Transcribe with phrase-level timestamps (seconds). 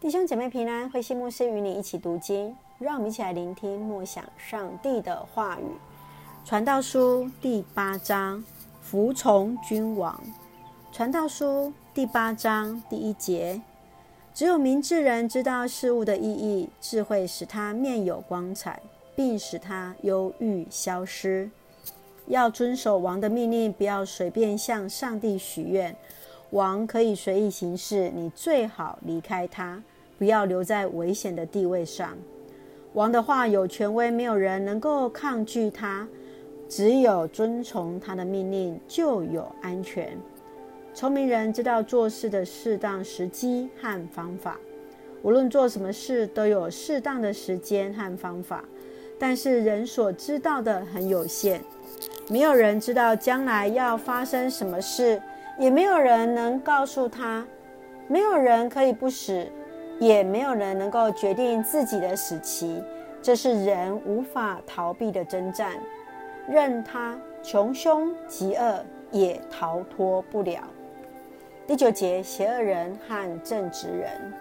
[0.00, 5.64] 弟兄姐妹平安，慧馨牧师与你一起读经，让我们一起来聆听默想上帝的话语。
[6.44, 8.44] 传道书第八章，
[8.80, 10.16] 服从君王。
[10.92, 13.60] 传道书第八章第一节：
[14.32, 18.80] 只有明智人知道事物的意义，智慧使他面有光彩，
[19.16, 21.50] 并使他忧郁消失。
[22.28, 25.96] 要遵守王的命令，不要随便向上帝许愿。
[26.50, 29.82] 王可以随意行事，你最好离开他，
[30.18, 32.16] 不要留在危险的地位上。
[32.94, 36.08] 王的话有权威，没有人能够抗拒他。
[36.68, 40.16] 只有遵从他的命令，就有安全。
[40.92, 44.58] 聪明人知道做事的适当时机和方法。
[45.22, 48.62] 无论做什么事，都有适当的时间和方法。
[49.18, 51.60] 但是人所知道的很有限，
[52.28, 55.20] 没有人知道将来要发生什么事。
[55.58, 57.44] 也没有人能告诉他，
[58.06, 59.46] 没有人可以不死，
[59.98, 62.82] 也没有人能够决定自己的死期。
[63.20, 65.72] 这是人无法逃避的征战，
[66.48, 70.62] 任他穷凶极恶，也逃脱不了。
[71.66, 74.32] 第九节，邪恶人和正直人。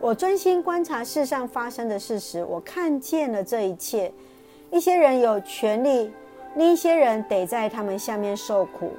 [0.00, 4.12] 我专心观察世上发生的事实，我看见了这一切。
[4.70, 6.12] 一些人有权力，
[6.56, 8.90] 另一些人得在他们下面受苦。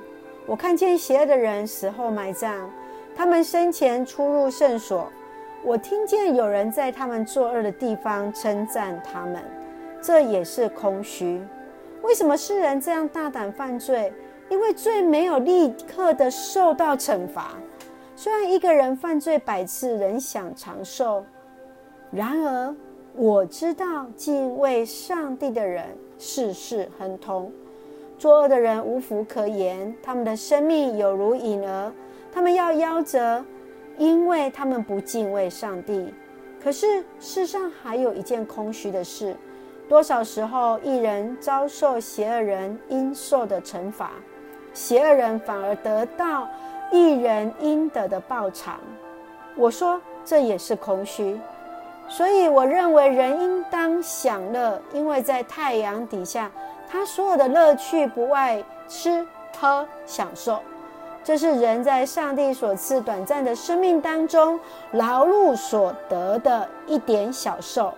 [0.49, 2.67] 我看见邪恶的人死后埋葬，
[3.15, 5.07] 他们生前出入圣所。
[5.63, 9.39] 我听见有人在他们作恶的地方称赞他们，
[10.01, 11.39] 这也是空虚。
[12.01, 14.11] 为什么世人这样大胆犯罪？
[14.49, 17.51] 因为罪没有立刻的受到惩罚。
[18.15, 21.23] 虽然一个人犯罪百次仍想长寿，
[22.09, 22.75] 然而
[23.13, 25.85] 我知道敬畏上帝的人
[26.17, 27.51] 事事亨通。
[28.19, 31.89] 作恶的人无福可言，他们的生命有如影儿，
[32.33, 33.41] 他们要夭折，
[33.97, 36.13] 因为他们不敬畏上帝。
[36.61, 39.33] 可是世上还有一件空虚的事：
[39.87, 44.11] 多少时候一人遭受邪恶人应受的惩罚，
[44.73, 46.45] 邪恶人反而得到
[46.91, 48.81] 一人应得的报偿。
[49.55, 51.39] 我说这也是空虚，
[52.09, 56.51] 所以我认为人应当享乐，因为在太阳底下。
[56.91, 59.25] 他所有的乐趣不外吃
[59.57, 60.59] 喝享受，
[61.23, 64.59] 这是人在上帝所赐短暂的生命当中
[64.91, 67.93] 劳碌所得的一点小受。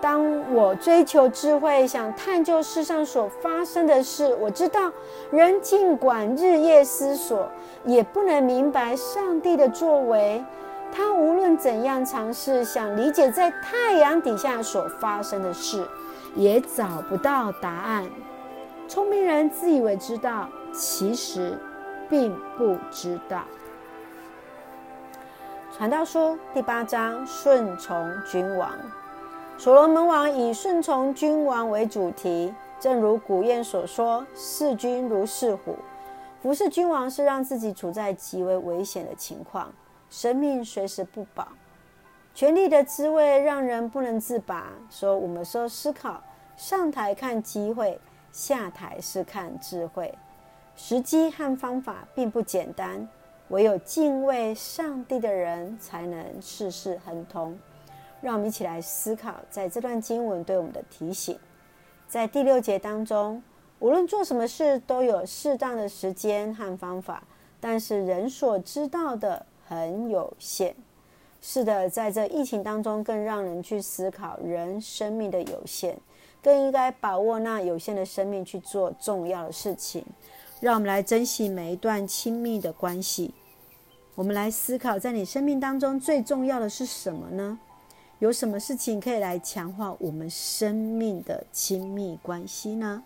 [0.00, 4.90] 当我追求智慧，想探究世上所发生的事，我知道
[5.30, 7.46] 人尽管日夜思索，
[7.84, 10.42] 也不能明白上帝的作为。
[10.92, 15.86] 他无论怎样尝试想理解在太阳底下所发生的事。
[16.36, 18.08] 也找不到答案。
[18.86, 21.58] 聪明人自以为知道，其实
[22.08, 23.42] 并不知道。
[25.76, 28.70] 传道书第八章：顺从君王。
[29.58, 35.76] 所罗门王以顺从君王为主题，正如古谚所说：“视君如视虎。”
[36.40, 39.70] 服侍君王是让自己处在极为危险的情况，
[40.10, 41.48] 生命随时不保。
[42.34, 44.72] 权力的滋味让人不能自拔。
[44.90, 46.22] 说我们说思考，
[46.56, 47.98] 上台看机会，
[48.30, 50.12] 下台是看智慧。
[50.76, 53.06] 时机和方法并不简单，
[53.48, 57.58] 唯有敬畏上帝的人才能事事亨通。
[58.20, 61.38] 让我们一起来思考，在这段经文对我们的提醒。
[62.06, 63.42] 在第六节当中，
[63.78, 67.22] 无论做什么事，都有适当的时间和方法，
[67.60, 70.74] 但是人所知道的很有限。
[71.40, 75.96] 是的，在这疫情当中，更让人去思考人生命的有限，
[76.42, 80.04] 更应该把握那有限的生命去做重要的事情。
[80.60, 83.32] 让我们来珍惜每一段亲密的关系。
[84.16, 87.58] 我们来思考，在你生命当中最重要的是什么呢？
[88.18, 93.02] 有什么事情可以来强化我们生命的亲密关系呢？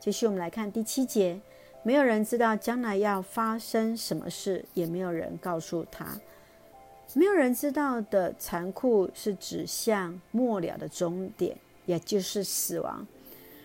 [0.00, 1.40] 继续，我们来看第七节：
[1.84, 6.06] 没有人知道将来要发生什么事，也没有人告诉他。
[7.14, 13.06] 没有人知道的残酷是指向末了的终点，也就是死亡。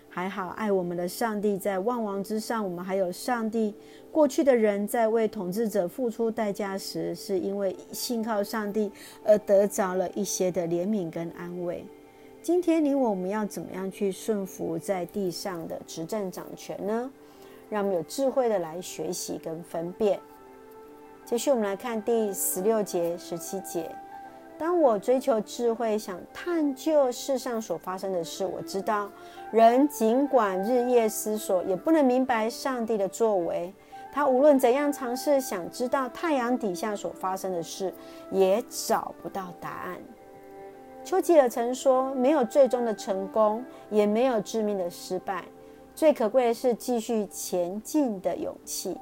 [0.09, 2.63] 还好，爱我们的上帝在万王之上。
[2.63, 3.73] 我们还有上帝。
[4.11, 8.91] 过去的人在为统治者付出代价时，是因为信靠上帝
[9.23, 11.85] 而得着了一些的怜悯跟安慰。
[12.41, 17.11] 今天你我们要怎么样去顺服在地上的执政掌权呢？
[17.69, 20.19] 让我们有智慧的来学习跟分辨。
[21.25, 23.89] 继续，我们来看第十六节、十七节。
[24.57, 29.09] 当我追求智慧，想探究世上所发生的事，我知道
[29.51, 33.71] 人尽管日夜思索，也不能明白上帝的作为。
[34.11, 37.93] 他无论怎样尝试想知道太阳底下所发生的事，
[38.31, 39.97] 也找不到答案。
[41.03, 45.43] 丘吉尔曾说：“没有最终的成功，也没有致命的失败，
[45.97, 48.95] 最可贵的是继续前进的勇气。”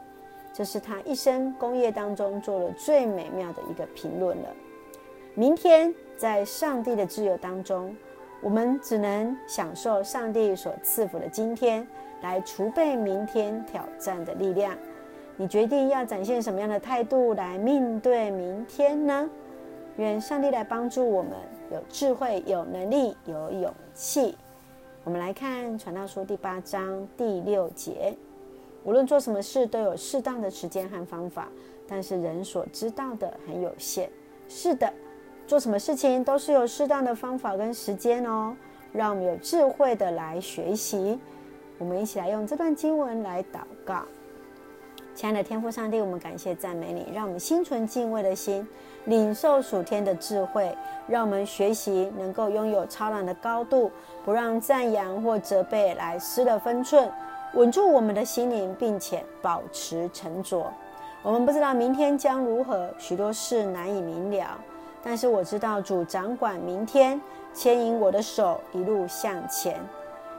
[0.53, 4.49] 这是他一生功业当中做了最美妙的一个评论了。
[5.33, 7.93] 明天，在上帝的自由当中，
[8.41, 11.85] 我们只能享受上帝所赐福的今天，
[12.21, 14.73] 来储备明天挑战的力量。
[15.35, 19.29] 你决定要展现什么样的态度来面对明天呢？
[19.97, 21.33] 愿上帝来帮助我们，
[21.73, 24.37] 有智慧、有能力、有勇气。
[25.05, 28.11] 我们来看《传道书》第八章第六节。
[28.83, 31.47] 无论做什么事，都有适当的时间和方法，
[31.87, 34.09] 但是人所知道的很有限。
[34.47, 34.91] 是的，
[35.45, 38.57] 做什么事情都是有适当的方法跟时间哦。
[38.91, 41.19] 让我们有智慧的来学习。
[41.77, 44.01] 我们一起来用这段经文来祷告。
[45.15, 48.67] 亲爱的天父上帝，我们感谢赞美你，让我们心存敬畏的心，
[49.05, 50.77] 领受属天的智慧，
[51.07, 53.89] 让我们学习能够拥有超然的高度，
[54.25, 57.09] 不让赞扬或责备来失了分寸。
[57.53, 60.69] 稳住我们的心灵，并且保持沉着。
[61.23, 64.59] 我们不知道明天将如何，许多事难以明了。
[65.01, 67.21] 但是我知道主掌管明天，
[67.53, 69.79] 牵引我的手一路向前。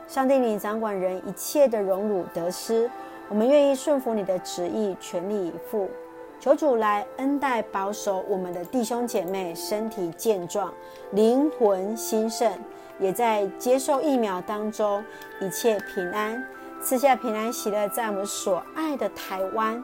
[0.06, 2.90] 上帝，你掌管人一切的荣辱得失，
[3.28, 5.90] 我们愿意顺服你的旨意，全力以赴。
[6.38, 10.72] 求主来恩待保守我们的弟兄姐妹，身体健壮，
[11.12, 12.52] 灵魂兴盛，
[13.00, 15.02] 也在接受疫苗当中
[15.40, 16.44] 一切平安。
[16.82, 19.82] 赐下平安喜乐，在我们所爱的台湾，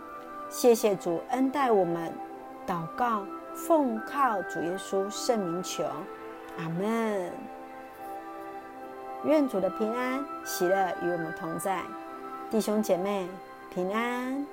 [0.50, 2.12] 谢谢主恩待我们，
[2.66, 5.82] 祷告奉靠主耶稣圣名求，
[6.58, 7.32] 阿门。
[9.24, 11.80] 愿主的平安喜乐与我们同在，
[12.52, 13.26] 弟兄姐妹
[13.74, 14.46] 平安。